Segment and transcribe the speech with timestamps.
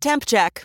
[0.00, 0.64] Temp check.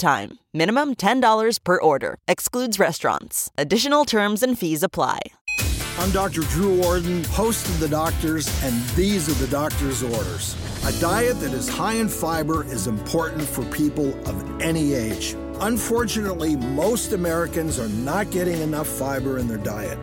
[0.00, 0.40] time.
[0.52, 2.16] Minimum $10 per order.
[2.26, 3.50] Excludes restaurants.
[3.56, 5.20] Additional terms and fees apply.
[5.98, 6.40] I'm Dr.
[6.42, 10.56] Drew Ordon, host of The Doctors, and these are the doctor's orders.
[10.86, 15.36] A diet that is high in fiber is important for people of any age.
[15.60, 19.98] Unfortunately, most Americans are not getting enough fiber in their diet.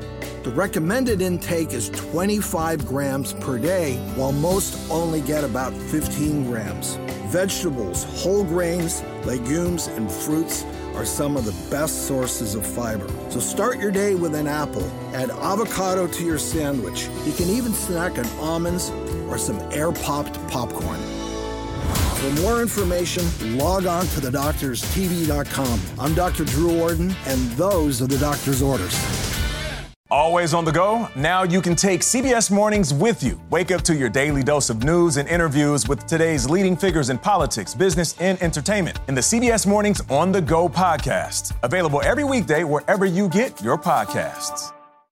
[0.57, 6.95] Recommended intake is 25 grams per day, while most only get about 15 grams.
[7.27, 10.65] Vegetables, whole grains, legumes, and fruits
[10.95, 13.07] are some of the best sources of fiber.
[13.29, 14.81] So start your day with an apple.
[15.13, 17.07] Add avocado to your sandwich.
[17.23, 18.89] You can even snack on almonds
[19.29, 20.99] or some air popped popcorn.
[22.15, 23.23] For more information,
[23.59, 25.81] log on to thedoctorstv.com.
[25.99, 26.45] I'm Dr.
[26.45, 28.97] Drew Ordon, and those are the doctor's orders.
[30.09, 31.09] Always on the go?
[31.15, 33.41] Now you can take CBS Mornings with you.
[33.49, 37.17] Wake up to your daily dose of news and interviews with today's leading figures in
[37.17, 41.53] politics, business, and entertainment in the CBS Mornings On the Go podcast.
[41.61, 44.76] Available every weekday wherever you get your podcasts.